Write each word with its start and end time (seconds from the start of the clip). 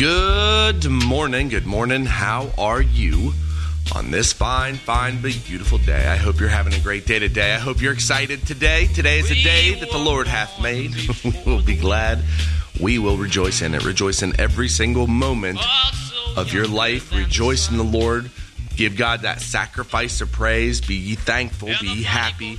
Good 0.00 0.88
morning. 0.88 1.50
Good 1.50 1.66
morning. 1.66 2.06
How 2.06 2.48
are 2.56 2.80
you 2.80 3.34
on 3.94 4.10
this 4.10 4.32
fine, 4.32 4.76
fine, 4.76 5.20
beautiful 5.20 5.76
day? 5.76 6.06
I 6.06 6.16
hope 6.16 6.40
you're 6.40 6.48
having 6.48 6.72
a 6.72 6.80
great 6.80 7.04
day 7.04 7.18
today. 7.18 7.54
I 7.54 7.58
hope 7.58 7.82
you're 7.82 7.92
excited 7.92 8.46
today. 8.46 8.86
Today 8.86 9.18
is 9.18 9.30
a 9.30 9.34
day 9.34 9.74
that 9.74 9.90
the 9.90 9.98
Lord 9.98 10.26
hath 10.26 10.58
made. 10.58 10.94
we 11.22 11.42
will 11.44 11.62
be 11.62 11.76
glad. 11.76 12.20
We 12.80 12.98
will 12.98 13.18
rejoice 13.18 13.60
in 13.60 13.74
it. 13.74 13.84
Rejoice 13.84 14.22
in 14.22 14.40
every 14.40 14.68
single 14.68 15.06
moment 15.06 15.60
of 16.34 16.50
your 16.50 16.66
life. 16.66 17.12
Rejoice 17.14 17.70
in 17.70 17.76
the 17.76 17.84
Lord. 17.84 18.30
Give 18.76 18.96
God 18.96 19.20
that 19.20 19.42
sacrifice 19.42 20.22
of 20.22 20.32
praise. 20.32 20.80
Be 20.80 20.94
ye 20.94 21.14
thankful. 21.14 21.68
Be 21.78 21.88
ye 21.88 22.02
happy. 22.04 22.58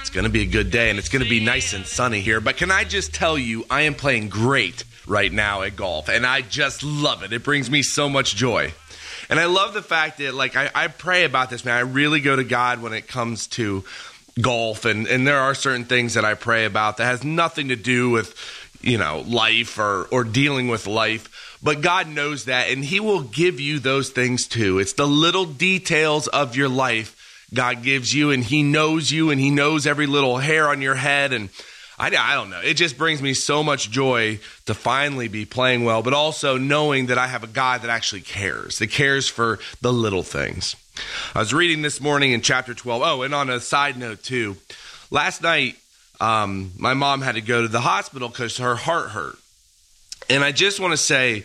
It's 0.00 0.08
going 0.08 0.24
to 0.24 0.30
be 0.30 0.40
a 0.40 0.46
good 0.46 0.70
day 0.70 0.88
and 0.88 0.98
it's 0.98 1.10
going 1.10 1.22
to 1.22 1.28
be 1.28 1.44
nice 1.44 1.74
and 1.74 1.84
sunny 1.84 2.22
here. 2.22 2.40
But 2.40 2.56
can 2.56 2.70
I 2.70 2.84
just 2.84 3.12
tell 3.12 3.36
you, 3.36 3.66
I 3.68 3.82
am 3.82 3.94
playing 3.94 4.30
great 4.30 4.84
right 5.08 5.32
now 5.32 5.62
at 5.62 5.74
golf 5.74 6.08
and 6.08 6.24
I 6.26 6.42
just 6.42 6.82
love 6.82 7.22
it. 7.22 7.32
It 7.32 7.42
brings 7.42 7.70
me 7.70 7.82
so 7.82 8.08
much 8.08 8.36
joy. 8.36 8.72
And 9.30 9.38
I 9.38 9.44
love 9.44 9.74
the 9.74 9.82
fact 9.82 10.18
that, 10.18 10.34
like, 10.34 10.56
I, 10.56 10.70
I 10.74 10.88
pray 10.88 11.24
about 11.24 11.50
this, 11.50 11.64
man. 11.64 11.76
I 11.76 11.80
really 11.80 12.20
go 12.20 12.34
to 12.34 12.44
God 12.44 12.80
when 12.80 12.94
it 12.94 13.08
comes 13.08 13.46
to 13.48 13.84
golf, 14.40 14.84
and, 14.84 15.06
and 15.06 15.26
there 15.26 15.40
are 15.40 15.54
certain 15.54 15.84
things 15.84 16.14
that 16.14 16.24
I 16.24 16.34
pray 16.34 16.64
about 16.64 16.96
that 16.96 17.04
has 17.04 17.24
nothing 17.24 17.68
to 17.68 17.76
do 17.76 18.08
with, 18.08 18.34
you 18.80 18.96
know, 18.96 19.24
life 19.26 19.78
or, 19.78 20.04
or 20.04 20.24
dealing 20.24 20.68
with 20.68 20.86
life. 20.86 21.58
But 21.62 21.82
God 21.82 22.08
knows 22.08 22.46
that, 22.46 22.70
and 22.70 22.82
He 22.84 23.00
will 23.00 23.22
give 23.22 23.60
you 23.60 23.78
those 23.78 24.08
things 24.08 24.46
too. 24.46 24.78
It's 24.78 24.94
the 24.94 25.06
little 25.06 25.44
details 25.44 26.26
of 26.28 26.56
your 26.56 26.68
life 26.68 27.14
God 27.52 27.82
gives 27.82 28.14
you, 28.14 28.30
and 28.30 28.42
He 28.42 28.62
knows 28.62 29.10
you, 29.10 29.30
and 29.30 29.40
He 29.40 29.50
knows 29.50 29.86
every 29.86 30.06
little 30.06 30.38
hair 30.38 30.68
on 30.68 30.80
your 30.80 30.94
head. 30.94 31.32
And 31.32 31.50
I, 31.98 32.06
I 32.06 32.34
don't 32.34 32.50
know. 32.50 32.60
It 32.60 32.74
just 32.74 32.96
brings 32.96 33.20
me 33.20 33.34
so 33.34 33.62
much 33.62 33.90
joy 33.90 34.38
to 34.66 34.74
finally 34.74 35.28
be 35.28 35.44
playing 35.44 35.84
well, 35.84 36.02
but 36.02 36.14
also 36.14 36.56
knowing 36.56 37.06
that 37.06 37.18
I 37.18 37.26
have 37.26 37.42
a 37.42 37.48
God 37.48 37.82
that 37.82 37.90
actually 37.90 38.20
cares, 38.20 38.78
that 38.78 38.90
cares 38.90 39.28
for 39.28 39.58
the 39.80 39.92
little 39.92 40.22
things. 40.22 40.76
I 41.34 41.40
was 41.40 41.52
reading 41.52 41.82
this 41.82 42.00
morning 42.00 42.32
in 42.32 42.40
chapter 42.40 42.74
12. 42.74 43.02
Oh, 43.02 43.22
and 43.22 43.34
on 43.34 43.50
a 43.50 43.60
side 43.60 43.96
note, 43.96 44.22
too, 44.22 44.56
last 45.10 45.42
night, 45.42 45.76
um, 46.20 46.72
my 46.78 46.94
mom 46.94 47.22
had 47.22 47.34
to 47.34 47.40
go 47.40 47.62
to 47.62 47.68
the 47.68 47.80
hospital 47.80 48.28
because 48.28 48.58
her 48.58 48.76
heart 48.76 49.10
hurt. 49.10 49.36
And 50.30 50.44
I 50.44 50.52
just 50.52 50.80
want 50.80 50.92
to 50.92 50.96
say, 50.96 51.44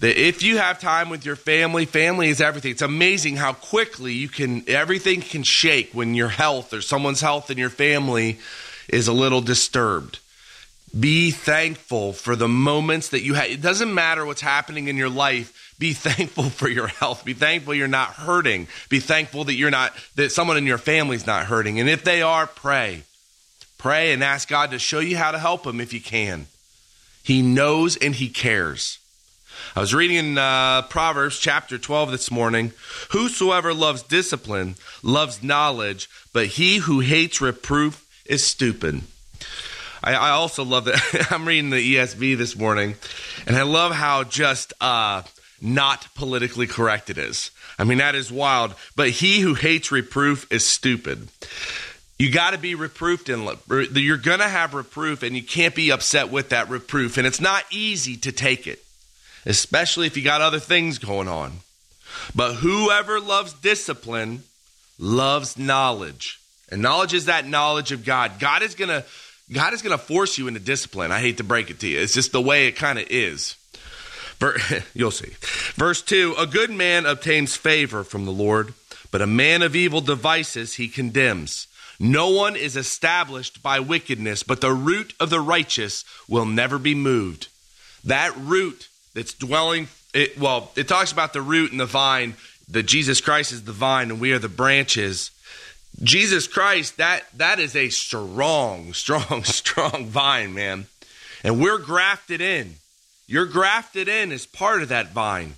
that 0.00 0.18
if 0.18 0.42
you 0.42 0.56
have 0.56 0.80
time 0.80 1.10
with 1.10 1.26
your 1.26 1.36
family, 1.36 1.84
family 1.84 2.30
is 2.30 2.40
everything. 2.40 2.70
It's 2.70 2.82
amazing 2.82 3.36
how 3.36 3.52
quickly 3.52 4.14
you 4.14 4.28
can 4.28 4.64
everything 4.66 5.20
can 5.20 5.42
shake 5.42 5.92
when 5.92 6.14
your 6.14 6.28
health 6.28 6.72
or 6.72 6.80
someone's 6.80 7.20
health 7.20 7.50
in 7.50 7.58
your 7.58 7.68
family 7.68 8.38
is 8.92 9.08
a 9.08 9.12
little 9.12 9.40
disturbed. 9.40 10.18
Be 10.98 11.30
thankful 11.30 12.12
for 12.12 12.34
the 12.34 12.48
moments 12.48 13.10
that 13.10 13.22
you 13.22 13.34
have. 13.34 13.46
It 13.46 13.62
doesn't 13.62 13.94
matter 13.94 14.26
what's 14.26 14.40
happening 14.40 14.88
in 14.88 14.96
your 14.96 15.08
life. 15.08 15.74
Be 15.78 15.92
thankful 15.92 16.44
for 16.50 16.68
your 16.68 16.88
health. 16.88 17.24
Be 17.24 17.32
thankful 17.32 17.74
you're 17.74 17.88
not 17.88 18.14
hurting. 18.14 18.66
Be 18.88 18.98
thankful 18.98 19.44
that 19.44 19.54
you're 19.54 19.70
not 19.70 19.92
that 20.16 20.32
someone 20.32 20.56
in 20.56 20.66
your 20.66 20.78
family's 20.78 21.26
not 21.26 21.46
hurting. 21.46 21.78
And 21.78 21.88
if 21.88 22.02
they 22.02 22.22
are, 22.22 22.46
pray. 22.46 23.04
Pray 23.78 24.12
and 24.12 24.22
ask 24.22 24.48
God 24.48 24.72
to 24.72 24.78
show 24.78 24.98
you 24.98 25.16
how 25.16 25.30
to 25.30 25.38
help 25.38 25.62
them 25.62 25.80
if 25.80 25.92
you 25.92 26.00
can. 26.00 26.46
He 27.22 27.40
knows 27.40 27.96
and 27.96 28.14
he 28.14 28.28
cares. 28.28 28.98
I 29.76 29.80
was 29.80 29.94
reading 29.94 30.16
in 30.16 30.38
uh, 30.38 30.82
Proverbs 30.82 31.38
chapter 31.38 31.78
12 31.78 32.10
this 32.10 32.30
morning. 32.30 32.72
Whosoever 33.10 33.72
loves 33.72 34.02
discipline 34.02 34.74
loves 35.02 35.42
knowledge, 35.42 36.08
but 36.32 36.46
he 36.46 36.78
who 36.78 37.00
hates 37.00 37.40
reproof 37.40 38.06
is 38.30 38.44
stupid. 38.44 39.02
I, 40.02 40.14
I 40.14 40.30
also 40.30 40.64
love 40.64 40.86
that. 40.86 41.28
I'm 41.30 41.46
reading 41.46 41.70
the 41.70 41.96
ESV 41.96 42.36
this 42.38 42.56
morning, 42.56 42.94
and 43.46 43.56
I 43.56 43.62
love 43.62 43.92
how 43.92 44.24
just 44.24 44.72
uh, 44.80 45.22
not 45.60 46.08
politically 46.14 46.66
correct 46.66 47.10
it 47.10 47.18
is. 47.18 47.50
I 47.78 47.84
mean, 47.84 47.98
that 47.98 48.14
is 48.14 48.32
wild. 48.32 48.74
But 48.96 49.10
he 49.10 49.40
who 49.40 49.54
hates 49.54 49.92
reproof 49.92 50.50
is 50.50 50.66
stupid. 50.66 51.28
You 52.18 52.30
got 52.30 52.52
to 52.52 52.58
be 52.58 52.74
reproofed, 52.74 53.28
and 53.28 53.48
you're 53.68 54.16
going 54.16 54.40
to 54.40 54.48
have 54.48 54.74
reproof, 54.74 55.22
and 55.22 55.36
you 55.36 55.42
can't 55.42 55.74
be 55.74 55.90
upset 55.90 56.30
with 56.30 56.50
that 56.50 56.68
reproof. 56.68 57.18
And 57.18 57.26
it's 57.26 57.40
not 57.40 57.64
easy 57.70 58.16
to 58.18 58.32
take 58.32 58.66
it 58.66 58.82
especially 59.46 60.06
if 60.06 60.16
you 60.16 60.22
got 60.22 60.40
other 60.40 60.60
things 60.60 60.98
going 60.98 61.28
on. 61.28 61.52
But 62.34 62.54
whoever 62.54 63.20
loves 63.20 63.52
discipline 63.52 64.42
loves 64.98 65.58
knowledge. 65.58 66.40
And 66.70 66.82
knowledge 66.82 67.14
is 67.14 67.26
that 67.26 67.46
knowledge 67.46 67.92
of 67.92 68.04
God. 68.04 68.38
God 68.38 68.62
is 68.62 68.74
going 68.74 68.88
to 68.88 69.04
God 69.52 69.74
is 69.74 69.82
going 69.82 69.96
to 69.96 70.02
force 70.02 70.38
you 70.38 70.46
into 70.46 70.60
discipline. 70.60 71.10
I 71.10 71.18
hate 71.18 71.38
to 71.38 71.44
break 71.44 71.70
it 71.70 71.80
to 71.80 71.88
you. 71.88 71.98
It's 71.98 72.14
just 72.14 72.30
the 72.30 72.40
way 72.40 72.68
it 72.68 72.76
kind 72.76 72.98
of 72.98 73.06
is. 73.10 73.56
You'll 74.94 75.10
see. 75.10 75.32
Verse 75.74 76.02
2 76.02 76.36
A 76.38 76.46
good 76.46 76.70
man 76.70 77.06
obtains 77.06 77.56
favor 77.56 78.04
from 78.04 78.24
the 78.24 78.32
Lord, 78.32 78.74
but 79.10 79.22
a 79.22 79.26
man 79.26 79.62
of 79.62 79.74
evil 79.74 80.00
devices 80.00 80.74
he 80.74 80.88
condemns. 80.88 81.66
No 81.98 82.30
one 82.30 82.56
is 82.56 82.76
established 82.76 83.62
by 83.62 83.78
wickedness, 83.80 84.42
but 84.42 84.62
the 84.62 84.72
root 84.72 85.12
of 85.20 85.28
the 85.28 85.40
righteous 85.40 86.04
will 86.28 86.46
never 86.46 86.78
be 86.78 86.94
moved. 86.94 87.48
That 88.04 88.34
root 88.38 88.88
that's 89.14 89.34
dwelling. 89.34 89.88
It, 90.14 90.38
well, 90.38 90.70
it 90.76 90.88
talks 90.88 91.12
about 91.12 91.34
the 91.34 91.42
root 91.42 91.72
and 91.72 91.80
the 91.80 91.86
vine. 91.86 92.34
That 92.68 92.84
Jesus 92.84 93.20
Christ 93.20 93.52
is 93.52 93.64
the 93.64 93.72
vine 93.72 94.10
and 94.10 94.20
we 94.20 94.32
are 94.32 94.38
the 94.38 94.48
branches. 94.48 95.32
Jesus 96.02 96.46
Christ, 96.46 96.96
that 96.96 97.26
that 97.36 97.58
is 97.58 97.76
a 97.76 97.90
strong, 97.90 98.92
strong, 98.92 99.44
strong 99.44 100.06
vine, 100.06 100.54
man. 100.54 100.86
And 101.44 101.60
we're 101.60 101.78
grafted 101.78 102.40
in. 102.40 102.74
You're 103.26 103.46
grafted 103.46 104.08
in 104.08 104.32
as 104.32 104.46
part 104.46 104.82
of 104.82 104.88
that 104.88 105.12
vine. 105.12 105.54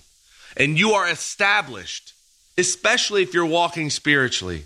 And 0.55 0.77
you 0.77 0.91
are 0.91 1.09
established, 1.09 2.13
especially 2.57 3.23
if 3.23 3.33
you're 3.33 3.45
walking 3.45 3.89
spiritually. 3.89 4.65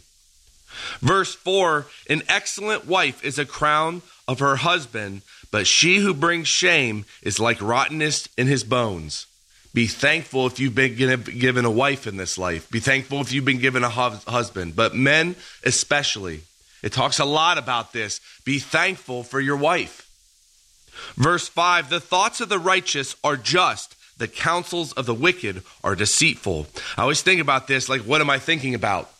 Verse 1.00 1.34
4 1.34 1.86
An 2.10 2.24
excellent 2.28 2.86
wife 2.86 3.24
is 3.24 3.40
a 3.40 3.46
crown 3.46 4.02
of 4.28 4.40
her 4.40 4.58
husband, 4.58 5.22
but 5.52 5.68
she 5.68 6.00
who 6.00 6.14
brings 6.14 6.48
shame 6.48 7.06
is 7.22 7.40
like 7.40 7.62
rottenness 7.62 8.28
in 8.38 8.48
his 8.48 8.64
bones. 8.64 9.27
Be 9.78 9.86
thankful 9.86 10.48
if 10.48 10.60
you've 10.60 10.74
been 10.74 10.96
given 10.96 11.64
a 11.64 11.70
wife 11.70 12.08
in 12.08 12.18
this 12.18 12.40
life. 12.40 12.68
Be 12.72 12.80
thankful 12.80 13.22
if 13.22 13.32
you've 13.32 13.46
been 13.46 13.60
given 13.60 13.84
a 13.84 13.90
husband. 13.90 14.76
But 14.76 14.96
men, 14.96 15.36
especially, 15.64 16.42
it 16.82 16.92
talks 16.92 17.20
a 17.20 17.26
lot 17.26 17.60
about 17.60 17.94
this. 17.94 18.20
Be 18.44 18.58
thankful 18.58 19.22
for 19.22 19.40
your 19.40 19.56
wife. 19.56 20.10
Verse 21.16 21.48
5 21.48 21.92
The 21.92 22.00
thoughts 22.00 22.42
of 22.42 22.50
the 22.50 22.58
righteous 22.58 23.16
are 23.24 23.38
just, 23.38 23.96
the 24.18 24.28
counsels 24.28 24.94
of 24.94 25.06
the 25.06 25.14
wicked 25.14 25.62
are 25.84 25.94
deceitful. 25.94 26.66
I 26.98 27.04
always 27.04 27.22
think 27.22 27.40
about 27.40 27.68
this 27.68 27.88
like, 27.88 28.02
what 28.02 28.20
am 28.20 28.32
I 28.32 28.40
thinking 28.40 28.74
about? 28.74 29.12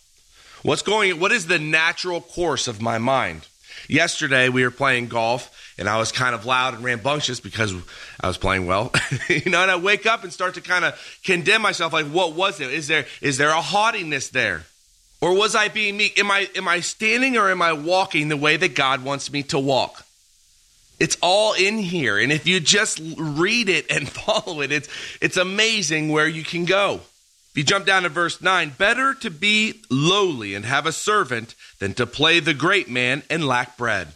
What's 0.64 0.82
going, 0.82 1.20
what 1.20 1.32
is 1.32 1.46
the 1.46 1.60
natural 1.60 2.20
course 2.20 2.68
of 2.68 2.82
my 2.82 2.98
mind? 2.98 3.46
Yesterday 3.88 4.50
we 4.50 4.64
were 4.64 4.72
playing 4.72 5.10
golf 5.10 5.54
and 5.78 5.88
I 5.88 5.98
was 5.98 6.12
kind 6.12 6.34
of 6.34 6.46
loud 6.46 6.74
and 6.74 6.84
rambunctious 6.84 7.40
because 7.40 7.74
I 8.20 8.28
was 8.28 8.38
playing 8.38 8.66
well. 8.66 8.92
you 9.30 9.52
know, 9.52 9.62
and 9.62 9.72
I 9.72 9.76
wake 9.76 10.06
up 10.06 10.24
and 10.24 10.34
start 10.34 10.56
to 10.56 10.62
kind 10.62 10.84
of 10.84 11.20
condemn 11.24 11.62
myself 11.62 11.94
like 11.94 12.08
what 12.08 12.34
was 12.34 12.60
it? 12.60 12.72
Is 12.72 12.88
there 12.88 13.06
is 13.22 13.38
there 13.38 13.50
a 13.50 13.62
haughtiness 13.62 14.30
there? 14.30 14.66
Or 15.20 15.34
was 15.36 15.56
I 15.56 15.68
being 15.68 15.98
meek? 15.98 16.20
Am 16.20 16.32
I 16.32 16.50
am 16.56 16.68
I 16.68 16.80
standing 16.80 17.38
or 17.38 17.50
am 17.50 17.62
I 17.62 17.74
walking 17.74 18.30
the 18.30 18.38
way 18.38 18.58
that 18.58 18.76
God 18.76 19.04
wants 19.04 19.32
me 19.32 19.44
to 19.44 19.60
walk? 19.60 20.04
It's 21.00 21.18
all 21.22 21.54
in 21.54 21.78
here. 21.78 22.18
And 22.18 22.32
if 22.32 22.48
you 22.48 22.60
just 22.60 23.00
read 23.18 23.70
it 23.70 23.86
and 23.92 24.10
follow 24.12 24.62
it, 24.62 24.72
it's 24.72 24.90
it's 25.22 25.38
amazing 25.38 26.10
where 26.10 26.28
you 26.28 26.44
can 26.44 26.66
go. 26.66 27.02
If 27.52 27.62
you 27.62 27.64
jump 27.64 27.86
down 27.86 28.04
to 28.04 28.10
verse 28.10 28.42
9, 28.42 28.74
better 28.78 29.16
to 29.16 29.32
be 29.32 29.82
lowly 29.90 30.54
and 30.54 30.66
have 30.66 30.86
a 30.86 30.92
servant 30.92 31.56
than 31.80 31.94
to 31.96 32.06
play 32.06 32.40
the 32.40 32.54
great 32.54 32.90
man 32.90 33.24
and 33.30 33.48
lack 33.48 33.78
bread. 33.78 34.10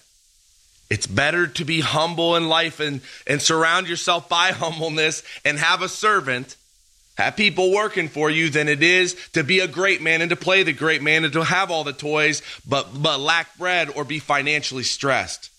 It's 0.91 1.07
better 1.07 1.47
to 1.47 1.63
be 1.63 1.79
humble 1.79 2.35
in 2.35 2.50
life 2.50 2.81
and, 2.81 3.00
and 3.25 3.41
surround 3.41 3.88
yourself 3.88 4.28
by 4.28 4.52
humbleness 4.52 5.24
and 5.46 5.57
have 5.57 5.81
a 5.81 5.88
servant, 5.88 6.58
have 7.17 7.38
people 7.38 7.72
working 7.72 8.09
for 8.09 8.29
you 8.29 8.49
than 8.49 8.67
it 8.67 8.84
is 8.84 9.16
to 9.32 9.41
be 9.41 9.61
a 9.61 9.70
great 9.70 10.02
man 10.02 10.20
and 10.22 10.32
to 10.32 10.35
play 10.35 10.64
the 10.64 10.73
great 10.73 11.02
man 11.02 11.23
and 11.23 11.32
to 11.32 11.46
have 11.46 11.72
all 11.72 11.85
the 11.85 11.93
toys 11.93 12.41
but, 12.67 12.90
but 13.02 13.22
lack 13.22 13.58
bread 13.58 13.90
or 13.96 14.03
be 14.03 14.20
financially 14.20 14.84
stressed. 14.84 15.49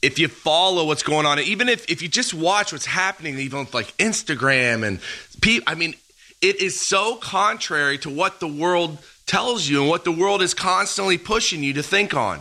If 0.00 0.18
you 0.18 0.28
follow 0.28 0.86
what's 0.86 1.02
going 1.02 1.26
on, 1.26 1.38
even 1.38 1.68
if, 1.68 1.84
if 1.90 2.00
you 2.00 2.08
just 2.08 2.32
watch 2.32 2.72
what's 2.72 2.86
happening, 2.86 3.38
even 3.38 3.58
with 3.58 3.74
like 3.74 3.94
Instagram 3.98 4.82
and 4.82 5.00
people, 5.42 5.70
I 5.70 5.74
mean, 5.74 5.94
it 6.40 6.62
is 6.62 6.80
so 6.80 7.16
contrary 7.16 7.98
to 7.98 8.08
what 8.08 8.40
the 8.40 8.48
world 8.48 8.96
tells 9.26 9.68
you 9.68 9.82
and 9.82 9.90
what 9.90 10.04
the 10.04 10.12
world 10.12 10.40
is 10.40 10.54
constantly 10.54 11.18
pushing 11.18 11.62
you 11.62 11.74
to 11.74 11.82
think 11.82 12.14
on. 12.14 12.40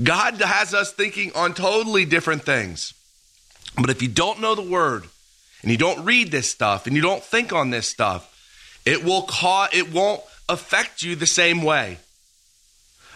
God 0.00 0.40
has 0.40 0.72
us 0.72 0.92
thinking 0.92 1.32
on 1.34 1.54
totally 1.54 2.04
different 2.04 2.44
things. 2.44 2.94
But 3.76 3.90
if 3.90 4.02
you 4.02 4.08
don't 4.08 4.40
know 4.40 4.54
the 4.54 4.62
word 4.62 5.04
and 5.62 5.70
you 5.70 5.76
don't 5.76 6.04
read 6.04 6.30
this 6.30 6.50
stuff 6.50 6.86
and 6.86 6.96
you 6.96 7.02
don't 7.02 7.22
think 7.22 7.52
on 7.52 7.70
this 7.70 7.88
stuff, 7.88 8.28
it 8.84 9.04
will 9.04 9.22
cause 9.22 9.70
it 9.72 9.92
won't 9.92 10.22
affect 10.48 11.02
you 11.02 11.14
the 11.14 11.26
same 11.26 11.62
way. 11.62 11.98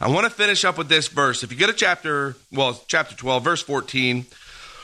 I 0.01 0.11
want 0.11 0.25
to 0.25 0.31
finish 0.31 0.65
up 0.65 0.77
with 0.77 0.89
this 0.89 1.09
verse. 1.09 1.43
If 1.43 1.51
you 1.51 1.59
get 1.59 1.71
a 1.71 1.75
chapter, 1.75 2.37
well, 2.53 2.83
chapter 2.87 3.17
12, 3.17 3.43
verse 3.43 3.63
14, 3.63 4.25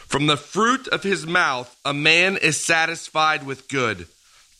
From 0.06 0.26
the 0.26 0.38
fruit 0.38 0.88
of 0.88 1.02
his 1.02 1.26
mouth, 1.26 1.74
a 1.84 1.92
man 1.92 2.38
is 2.38 2.58
satisfied 2.58 3.44
with 3.44 3.68
good, 3.68 4.06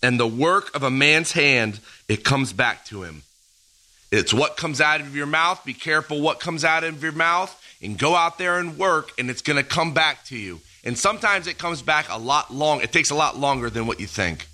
and 0.03 0.21
the 0.21 0.27
work 0.27 0.75
of 0.75 0.83
a 0.83 0.91
man's 0.91 1.33
hand, 1.33 1.81
it 2.07 2.25
comes 2.25 2.53
back 2.53 2.85
to 2.87 3.03
him. 3.03 3.23
It's 4.13 4.35
what 4.35 4.59
comes 4.59 4.83
out 4.83 5.01
of 5.01 5.17
your 5.17 5.27
mouth. 5.27 5.65
Be 5.65 5.73
careful 5.73 6.21
what 6.21 6.39
comes 6.39 6.67
out 6.67 6.85
of 6.85 7.03
your 7.03 7.13
mouth 7.13 7.59
and 7.81 7.99
go 7.99 8.15
out 8.15 8.37
there 8.37 8.59
and 8.59 8.77
work, 8.77 9.11
and 9.19 9.31
it's 9.31 9.41
going 9.41 9.57
to 9.57 9.65
come 9.65 9.95
back 9.95 10.25
to 10.27 10.37
you. 10.37 10.61
And 10.85 10.99
sometimes 10.99 11.47
it 11.47 11.57
comes 11.57 11.81
back 11.81 12.07
a 12.11 12.19
lot 12.19 12.53
long. 12.53 12.83
It 12.83 12.93
takes 12.93 13.11
a 13.11 13.15
lot 13.15 13.39
longer 13.39 13.71
than 13.71 13.87
what 13.87 14.01
you 14.01 14.07
think. 14.07 14.47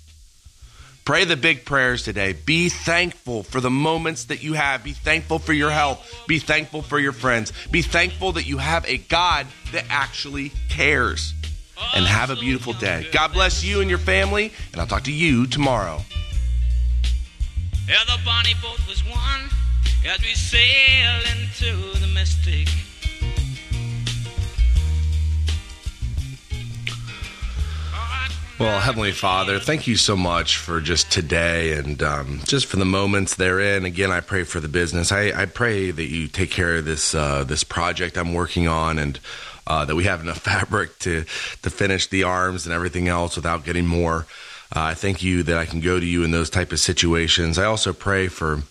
Pray 1.03 1.25
the 1.25 1.35
big 1.35 1.65
prayers 1.65 2.03
today. 2.03 2.33
Be 2.33 2.69
thankful 2.69 3.43
for 3.43 3.59
the 3.59 3.69
moments 3.69 4.25
that 4.25 4.41
you 4.41 4.53
have. 4.53 4.83
Be 4.83 4.93
thankful 4.93 5.39
for 5.39 5.53
your 5.53 5.71
health. 5.71 6.23
Be 6.25 6.39
thankful 6.39 6.81
for 6.81 6.97
your 6.97 7.11
friends. 7.11 7.51
Be 7.69 7.81
thankful 7.81 8.33
that 8.33 8.47
you 8.47 8.59
have 8.59 8.87
a 8.87 8.97
God 8.97 9.45
that 9.73 9.85
actually 9.89 10.53
cares. 10.69 11.33
And 11.95 12.05
have 12.05 12.29
a 12.29 12.35
beautiful 12.35 12.73
day. 12.73 13.07
God 13.11 13.31
bless 13.31 13.63
you 13.63 13.79
and 13.79 13.89
your 13.89 13.99
family, 13.99 14.51
and 14.73 14.81
I'll 14.81 14.87
talk 14.87 15.03
to 15.03 15.13
you 15.13 15.47
tomorrow. 15.47 16.01
Yeah, 17.89 18.03
the 18.05 18.19
bonnie 18.23 18.53
boat 18.61 18.77
was 18.87 19.03
one 19.03 19.49
as 20.05 20.21
we 20.21 20.35
sail 20.35 21.21
into 21.31 21.99
the 21.99 22.05
mystic. 22.13 22.67
Well, 28.59 28.79
Heavenly 28.79 29.11
Father, 29.11 29.57
thank 29.57 29.87
you 29.87 29.95
so 29.95 30.15
much 30.15 30.57
for 30.57 30.81
just 30.81 31.11
today 31.11 31.73
and 31.73 32.03
um, 32.03 32.41
just 32.43 32.67
for 32.67 32.77
the 32.77 32.85
moments 32.85 33.33
therein. 33.33 33.85
Again, 33.85 34.11
I 34.11 34.19
pray 34.19 34.43
for 34.43 34.59
the 34.59 34.67
business. 34.67 35.11
I, 35.11 35.31
I 35.31 35.45
pray 35.47 35.89
that 35.89 36.11
you 36.11 36.27
take 36.27 36.51
care 36.51 36.75
of 36.75 36.85
this 36.85 37.15
uh, 37.15 37.43
this 37.43 37.63
project 37.63 38.19
I'm 38.19 38.35
working 38.35 38.67
on 38.67 38.99
and 38.99 39.19
uh, 39.65 39.85
that 39.85 39.95
we 39.95 40.03
have 40.03 40.21
enough 40.21 40.37
fabric 40.43 40.99
to 40.99 41.23
to 41.63 41.69
finish 41.71 42.05
the 42.05 42.21
arms 42.21 42.67
and 42.67 42.75
everything 42.75 43.07
else 43.07 43.35
without 43.35 43.65
getting 43.65 43.87
more. 43.87 44.27
Uh, 44.75 44.81
I 44.81 44.93
thank 44.93 45.23
you 45.23 45.43
that 45.43 45.57
I 45.57 45.65
can 45.65 45.79
go 45.79 45.99
to 45.99 46.05
you 46.05 46.23
in 46.23 46.31
those 46.31 46.49
type 46.49 46.71
of 46.71 46.79
situations. 46.79 47.57
I 47.57 47.65
also 47.65 47.91
pray 47.93 48.27
for 48.27 48.61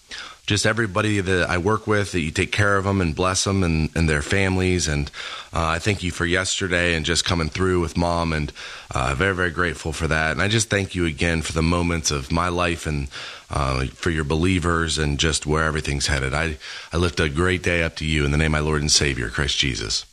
just 0.46 0.64
everybody 0.64 1.20
that 1.20 1.50
I 1.50 1.58
work 1.58 1.86
with, 1.86 2.12
that 2.12 2.20
you 2.20 2.30
take 2.30 2.52
care 2.52 2.76
of 2.76 2.84
them 2.84 3.02
and 3.02 3.14
bless 3.14 3.44
them 3.44 3.62
and, 3.62 3.90
and 3.94 4.08
their 4.08 4.22
families. 4.22 4.88
And 4.88 5.10
uh, 5.52 5.66
I 5.66 5.78
thank 5.78 6.02
you 6.02 6.10
for 6.10 6.24
yesterday 6.24 6.94
and 6.94 7.04
just 7.04 7.24
coming 7.24 7.50
through 7.50 7.80
with 7.80 7.98
mom, 7.98 8.32
and 8.32 8.50
uh, 8.90 9.14
very, 9.14 9.34
very 9.34 9.50
grateful 9.50 9.92
for 9.92 10.06
that. 10.06 10.32
And 10.32 10.40
I 10.40 10.48
just 10.48 10.70
thank 10.70 10.94
you 10.94 11.04
again 11.04 11.42
for 11.42 11.52
the 11.52 11.62
moments 11.62 12.10
of 12.10 12.32
my 12.32 12.48
life 12.48 12.86
and 12.86 13.08
uh, 13.50 13.86
for 13.86 14.10
your 14.10 14.24
believers 14.24 14.96
and 14.96 15.18
just 15.18 15.46
where 15.46 15.64
everything's 15.64 16.06
headed. 16.06 16.32
I, 16.32 16.56
I 16.92 16.96
lift 16.96 17.20
a 17.20 17.28
great 17.28 17.62
day 17.62 17.82
up 17.82 17.96
to 17.96 18.06
you 18.06 18.24
in 18.24 18.30
the 18.30 18.38
name 18.38 18.54
of 18.54 18.62
my 18.62 18.66
Lord 18.66 18.80
and 18.80 18.90
Savior, 18.90 19.28
Christ 19.28 19.58
Jesus. 19.58 20.06